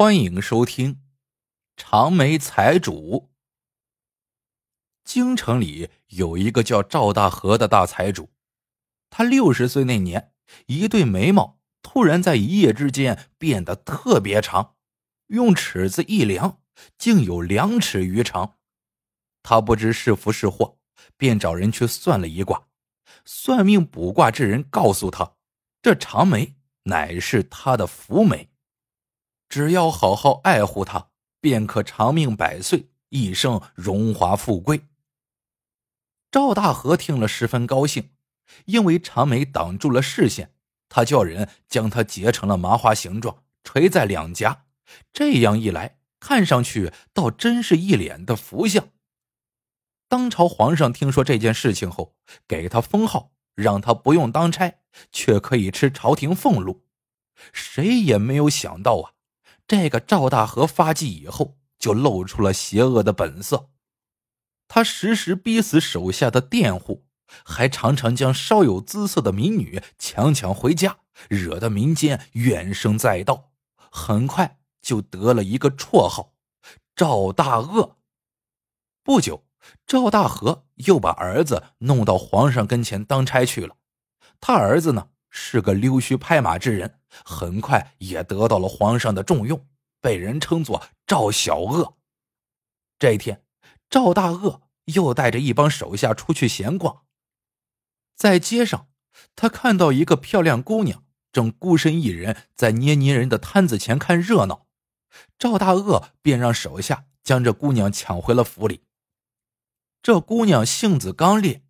[0.00, 1.00] 欢迎收听
[1.76, 3.32] 长眉财主。
[5.02, 8.30] 京城里有一个叫赵大河的大财主，
[9.10, 10.32] 他六十岁那年，
[10.66, 14.76] 一对眉毛突然在一夜之间变得特别长，
[15.26, 16.60] 用尺子一量，
[16.96, 18.58] 竟有两尺余长。
[19.42, 20.78] 他不知是福是祸，
[21.16, 22.68] 便找人去算了一卦。
[23.24, 25.34] 算命卜卦之人告诉他，
[25.82, 26.54] 这长眉
[26.84, 28.48] 乃是他的福眉。
[29.48, 31.08] 只要好好爱护他，
[31.40, 34.82] 便可长命百岁，一生荣华富贵。
[36.30, 38.10] 赵大河听了十分高兴，
[38.66, 40.52] 因为长眉挡住了视线，
[40.88, 44.66] 他叫人将它结成了麻花形状，垂在两颊。
[45.12, 48.88] 这样一来，看上去倒真是一脸的福相。
[50.08, 52.14] 当朝皇上听说这件事情后，
[52.46, 54.80] 给他封号，让他不用当差，
[55.12, 56.84] 却可以吃朝廷俸禄。
[57.52, 59.12] 谁也没有想到啊！
[59.68, 63.68] 这个赵大河发迹以后，就露出了邪恶的本色。
[64.66, 67.06] 他时时逼死手下的佃户，
[67.44, 73.52] 还常常将稍有姿色的民女强抢回家，惹得民间怨声载道。
[73.90, 76.32] 很快就得了一个绰号——
[76.96, 77.98] 赵大恶。
[79.02, 79.44] 不久，
[79.86, 83.76] 赵大河又把儿子弄到皇上跟前当差去了。
[84.40, 85.10] 他儿子呢？
[85.40, 89.66] 是个溜须拍马之人，很快也得到了皇上的重用，
[90.00, 91.96] 被人称作赵小恶。
[92.98, 93.44] 这一天，
[93.88, 97.04] 赵大恶又带着一帮手下出去闲逛，
[98.16, 98.88] 在街上，
[99.36, 104.66] 他看到一个漂亮姑娘正孤身一人在捏泥人的摊子前看热闹，
[105.38, 108.82] 赵大恶便让手下将这姑娘抢回了府里。
[110.02, 111.62] 这姑娘性子刚烈，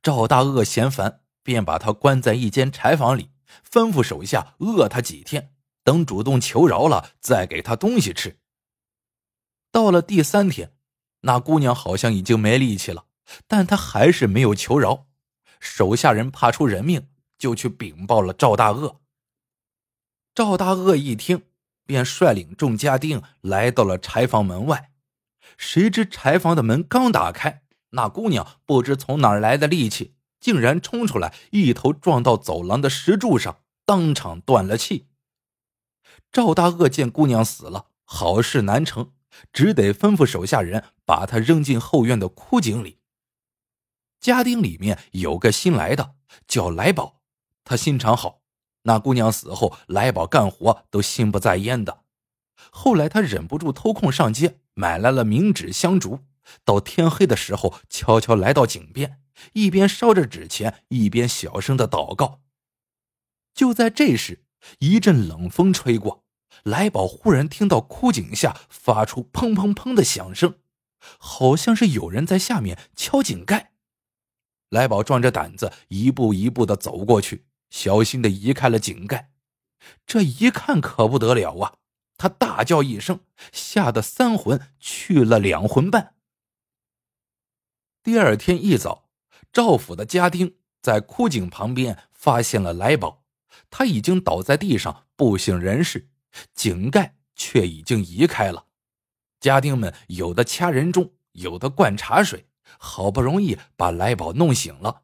[0.00, 1.22] 赵大恶嫌烦。
[1.46, 3.30] 便把他关在一间柴房里，
[3.64, 8.40] 吩咐手下饿他几天，等主动求饶了，再给他东西吃。
[9.70, 10.72] 到了第三天，
[11.20, 13.04] 那姑娘好像已经没力气了，
[13.46, 15.06] 但她还是没有求饶。
[15.60, 17.06] 手下人怕出人命，
[17.38, 19.00] 就去禀报了赵大恶。
[20.34, 21.44] 赵大恶一听，
[21.86, 24.90] 便率领众家丁来到了柴房门外。
[25.56, 30.15] 谁知柴房的门刚打开，那姑娘不知从哪儿来的力气。
[30.46, 35.08] 竟然冲出来，一头撞到走廊的石柱上，当场断了气。
[36.30, 39.10] 赵大恶见姑娘死了，好事难成，
[39.52, 43.00] 只得吩咐手下人把她扔进后院的枯井里。
[44.20, 46.14] 家丁里面有个新来的，
[46.46, 47.22] 叫来宝，
[47.64, 48.42] 他心肠好。
[48.82, 52.04] 那姑娘死后，来宝干活都心不在焉的。
[52.70, 56.20] 后来他忍不住偷空上街，买来了冥纸香烛，
[56.64, 59.20] 到天黑的时候，悄悄来到井边。
[59.52, 62.40] 一边烧着纸钱，一边小声的祷告。
[63.54, 64.44] 就在这时，
[64.78, 66.24] 一阵冷风吹过，
[66.64, 70.54] 来宝忽然听到枯井下发出砰砰砰的响声，
[71.18, 73.72] 好像是有人在下面敲井盖。
[74.70, 79.30] 来宝壮着胆子，一步一步的走过去，小心的移开了井盖。
[80.06, 81.74] 这一看可不得了啊！
[82.16, 83.20] 他大叫一声，
[83.52, 86.14] 吓得三魂去了两魂半。
[88.06, 89.08] 第二天一早。
[89.52, 93.24] 赵府的家丁在枯井旁边发现了来宝，
[93.68, 96.08] 他已经倒在地上不省人事，
[96.54, 98.66] 井盖却已经移开了。
[99.40, 102.46] 家丁们有的掐人中，有的灌茶水，
[102.78, 105.02] 好不容易把来宝弄醒了，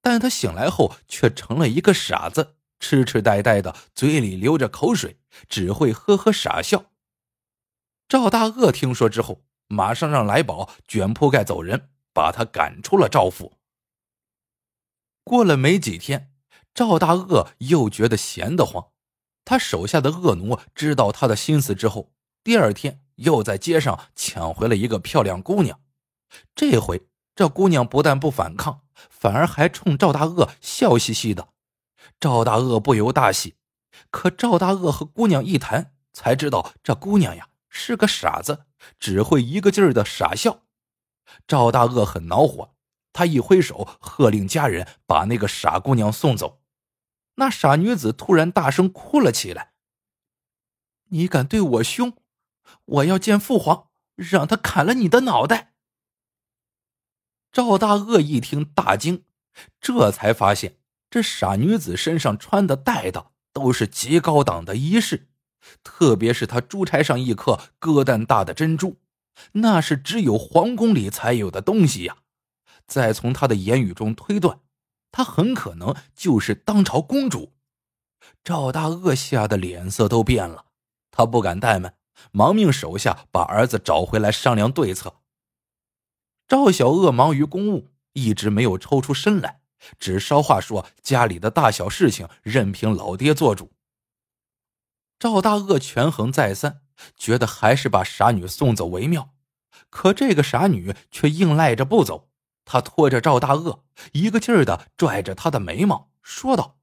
[0.00, 5.18] 但他醒来后却成了一个傻子，痴痴呆呆的，嘴里流着口水，
[5.48, 6.92] 只会呵呵傻笑。
[8.06, 13.58] 赵大恶听说之后，马上让来宝卷铺盖走人，把他赶出了赵府。
[15.22, 16.32] 过了没几天，
[16.72, 18.86] 赵大恶又觉得闲得慌。
[19.44, 25.78] 他手下的恶奴知道他的心思之后，第二天又在街上抢回了一个漂亮姑娘。
[26.54, 31.48] 这回这姑娘不但不反抗，反而还冲赵大恶笑嘻嘻的。
[32.18, 33.56] 赵大恶不由大喜。
[34.10, 38.64] 可赵大恶和姑娘一谈，才知道这姑娘呀是个傻子，
[38.98, 40.62] 只会一个劲儿的傻笑。
[41.46, 42.74] 赵大恶很恼火。
[43.12, 46.60] 他一挥手，喝令家人把那个傻姑娘送走。
[47.36, 49.72] 那傻女子突然大声哭了起来
[51.08, 52.14] ：“你敢对我凶，
[52.84, 55.72] 我要见父皇，让他砍了你的脑袋！”
[57.50, 59.24] 赵大恶一听大惊，
[59.80, 65.28] 这才发现这傻女子身上穿的戴的都是极高档的衣饰，
[65.82, 68.98] 特别是她珠钗上一颗鸽蛋大的珍珠，
[69.52, 72.18] 那是只有皇宫里才有的东西呀。
[72.86, 74.60] 再从他的言语中推断，
[75.10, 77.52] 她很可能就是当朝公主。
[78.44, 80.66] 赵大恶吓得脸色都变了，
[81.10, 81.96] 他不敢怠慢，
[82.32, 85.20] 忙命手下把儿子找回来商量对策。
[86.48, 89.60] 赵小鄂忙于公务，一直没有抽出身来，
[89.98, 93.72] 只捎话说家里的大小事情任凭老爹做主。
[95.18, 96.82] 赵大鄂权衡再三，
[97.16, 99.34] 觉得还是把傻女送走为妙。
[99.90, 102.30] 可这个傻女却硬赖着不走，
[102.64, 106.78] 她拖着赵大鳄，一个劲儿的拽着他的眉毛，说道：“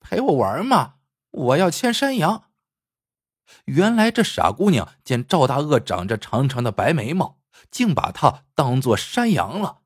[0.00, 0.94] 陪我玩嘛，
[1.30, 2.50] 我要牵山羊。”
[3.66, 7.38] 原来这傻姑娘见赵大鳄长着长长的白眉毛，
[7.70, 9.80] 竟把他当做山羊了。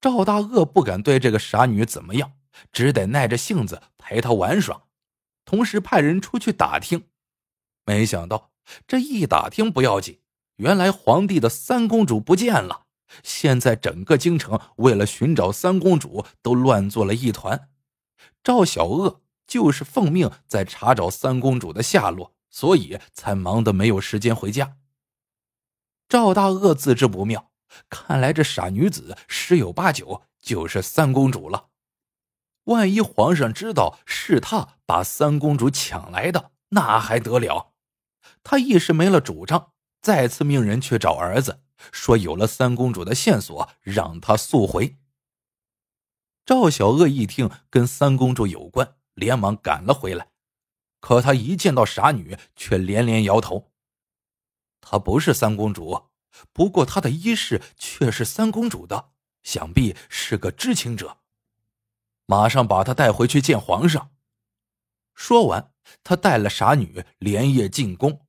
[0.00, 2.32] 赵大鳄不敢对这个傻女怎么样，
[2.72, 4.84] 只得耐着性子陪她玩耍。
[5.44, 7.09] 同时派人出去打听，
[7.90, 8.52] 没想到
[8.86, 10.20] 这一打听不要紧，
[10.58, 12.86] 原来皇帝的三公主不见了。
[13.24, 17.68] 现在整个京城为了寻找三公主都乱作了一团。
[18.44, 24.76] 赵小鄂就是奉命在查找三公主的下落，所以才忙得没有时间回家。
[26.08, 27.50] 赵大鄂自知不妙，
[27.88, 31.70] 看来这傻女子十有八九就是三公主了。
[32.64, 37.69] 万一皇上知道是他把三公主抢来的，那还得了？
[38.42, 44.96] 他一时没了主张，再次命人去找儿子，说有了三公主的线索，让他速回。
[46.44, 50.30] 赵小鄂一听跟三公主有关，连忙赶了回来。
[51.00, 53.70] 可他一见到傻女，却连连摇头。
[54.80, 56.08] 她不是三公主，
[56.52, 59.10] 不过她的衣饰却是三公主的，
[59.42, 61.18] 想必是个知情者。
[62.26, 64.10] 马上把她带回去见皇上。
[65.14, 65.72] 说完，
[66.02, 68.26] 他带了傻女连夜进宫。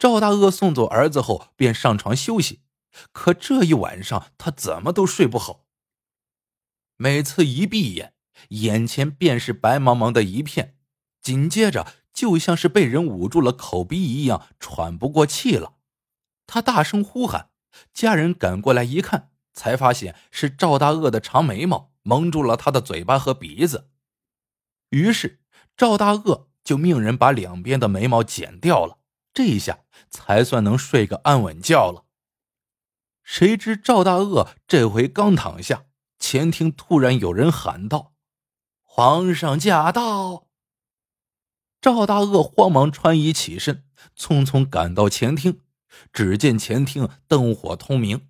[0.00, 2.62] 赵大鳄送走儿子后，便上床休息。
[3.12, 5.66] 可这一晚上，他怎么都睡不好。
[6.96, 8.14] 每次一闭眼，
[8.48, 10.78] 眼前便是白茫茫的一片，
[11.20, 15.74] 紧接着就像是被人捂住了口鼻一样，喘不过气了。
[16.46, 17.50] 他大声呼喊，
[17.92, 21.92] 家人赶过来一看，才发现是赵大鳄的长眉毛。
[22.02, 23.90] 蒙住了他的嘴巴和鼻子，
[24.88, 25.42] 于是
[25.76, 28.99] 赵大鳄就命人把两边的眉毛剪掉了，
[29.40, 29.78] 这一下
[30.10, 32.04] 才算能睡个安稳觉了。
[33.22, 35.86] 谁知赵大鄂这回刚躺下，
[36.18, 38.12] 前厅突然有人喊道
[38.84, 40.44] ：“皇上驾到！”
[41.80, 45.62] 赵大鄂慌忙穿衣起身，匆匆赶到前厅，
[46.12, 48.28] 只见前厅灯火通明，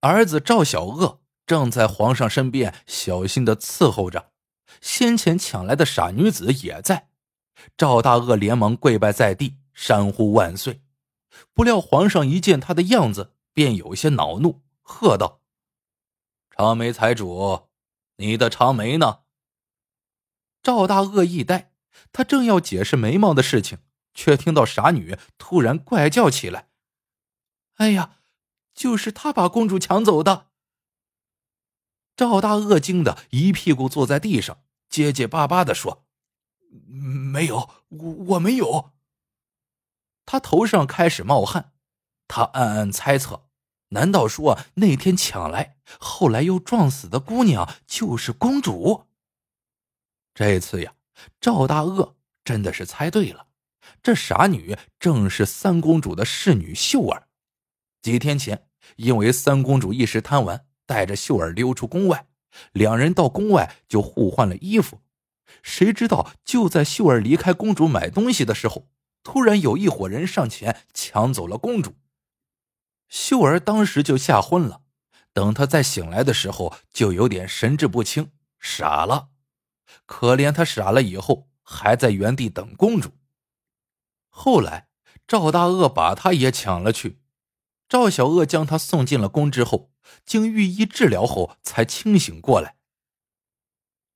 [0.00, 1.20] 儿子赵小鄂。
[1.44, 4.32] 正在皇上身边小心的伺候着，
[4.80, 7.10] 先前抢来的傻女子也在。
[7.76, 10.82] 赵大鄂连忙跪拜在地，山呼万岁。
[11.52, 15.42] 不料皇上一见他的样子，便有些恼怒，喝道
[16.50, 17.68] ：“长眉财主，
[18.16, 19.20] 你的长眉呢？”
[20.64, 21.74] 赵大鄂一呆，
[22.10, 23.78] 他正要解释眉毛的事情，
[24.14, 26.70] 却听到傻女突然怪叫起来
[27.76, 28.20] ：“哎呀，
[28.74, 30.48] 就是他把公主抢走的！”
[32.16, 36.06] 赵大恶惊的一屁股坐在地上，结结巴巴的说
[36.88, 38.92] ：“没有，我我没有。”
[40.26, 41.72] 他头上开始冒汗，
[42.28, 43.46] 他暗暗猜测：
[43.88, 49.06] 难道说那天抢来，后来又撞死的姑娘就是公主？
[50.34, 50.92] 这次呀，
[51.40, 53.46] 赵大恶真的是猜对了，
[54.02, 57.28] 这傻女正是三公主的侍女秀儿。
[58.02, 58.66] 几天前，
[58.96, 60.66] 因为三公主一时贪玩。
[60.88, 62.28] 带着秀儿溜出宫外，
[62.70, 65.00] 两人到宫外就互换了衣服。
[65.64, 68.86] 谁知道就在秀儿离开公主买东西的时候，
[69.26, 71.96] 突然有一伙人上前抢走了公主。
[73.08, 74.82] 秀儿当时就吓昏了，
[75.32, 78.30] 等她再醒来的时候，就有点神志不清，
[78.60, 79.30] 傻了。
[80.06, 83.18] 可怜她傻了以后，还在原地等公主。
[84.28, 84.86] 后来
[85.26, 87.20] 赵大恶把她也抢了去。
[87.88, 89.90] 赵小鄂将他送进了宫之后，
[90.24, 92.76] 经御医治疗后才清醒过来。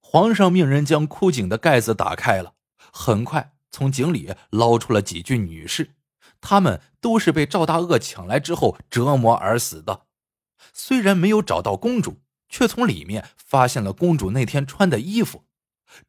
[0.01, 2.55] 皇上命人将枯井的盖子打开了，
[2.93, 5.95] 很快从井里捞出了几具女尸，
[6.41, 10.07] 她们都是被赵大恶抢来之后折磨而死的。
[10.73, 15.45] 虽然没有找到公主，却从里面发现了公主那天穿的衣服。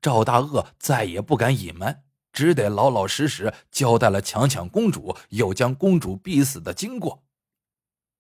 [0.01, 7.23] 赵大恶再也不敢隐瞒，只得老老实实交代了强抢公主又将公主逼死的经过。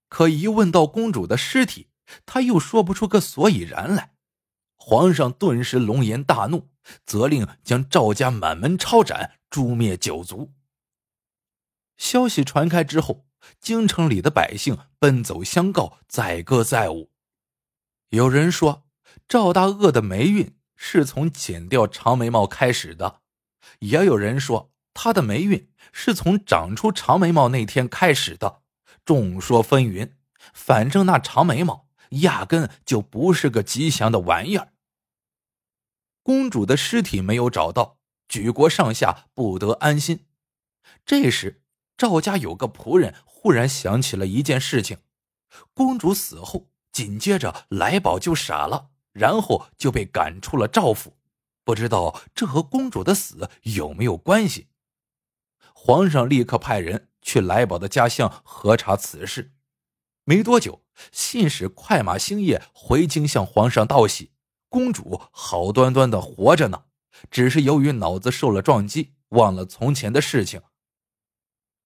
[0.09, 1.89] 可一问到公主的尸体，
[2.25, 4.15] 他又说不出个所以然来。
[4.75, 6.70] 皇上顿时龙颜大怒，
[7.05, 10.53] 责令将赵家满门抄斩，诛灭九族。
[11.97, 13.25] 消息传开之后，
[13.59, 17.11] 京城里的百姓奔走相告，载歌载舞。
[18.09, 18.83] 有人说
[19.27, 23.21] 赵大恶的霉运是从剪掉长眉毛开始的，
[23.79, 28.61] 也有人说他的霉运是从长出长眉毛那天开始的。
[29.05, 30.11] 众说纷纭，
[30.53, 34.70] 反正那长眉毛压根就不是个吉祥的玩意儿。
[36.31, 37.97] 公主的尸体没有找到，
[38.29, 40.27] 举国上下不得安心。
[41.05, 41.61] 这时，
[41.97, 44.99] 赵家有个仆人忽然想起了一件事情：
[45.73, 51.17] 公主死后，紧接着来宝就傻了，然后就被赶出了赵府。
[51.65, 54.69] 不知道这和公主的死有没有关系？
[55.73, 59.51] 皇上立刻派人去来宝的家乡核查此事。
[60.23, 64.30] 没多久，信使快马星夜回京向皇上道喜。
[64.71, 66.85] 公主好端端的活着呢，
[67.29, 70.61] 只是由于脑子受了撞击，忘了从前的事情。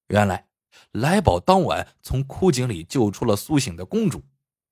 [0.10, 0.50] 原来，
[0.92, 4.24] 来宝当晚从枯井里救出了苏醒的公主，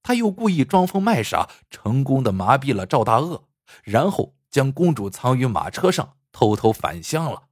[0.04, 3.48] 他又故意装疯卖傻，成功的麻痹了赵大鳄，
[3.82, 7.50] 然后将公主藏于马车上，偷偷返乡了。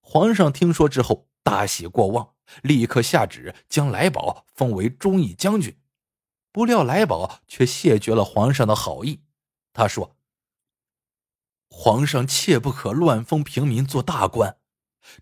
[0.00, 5.76] 皇上听说之后大喜过望，立刻下旨将来宝封为忠义将军。
[6.58, 9.22] 不料来宝却谢绝了皇上的好意。
[9.72, 10.16] 他说
[11.70, 14.58] ：“皇上切不可乱封平民做大官，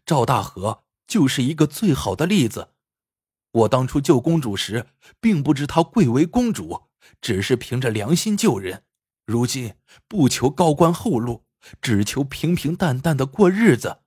[0.06, 2.72] 赵大河就是一个最好的例子。
[3.50, 4.86] 我当初救公主时，
[5.20, 6.84] 并不知她贵为公主，
[7.20, 8.84] 只是凭着良心救人。
[9.26, 9.76] 如今
[10.08, 11.44] 不求高官厚禄，
[11.82, 14.00] 只求平平淡淡的过日子。”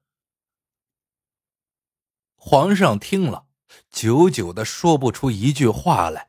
[2.34, 3.46] 皇上听了，
[3.92, 6.29] 久久的说不出一句话来。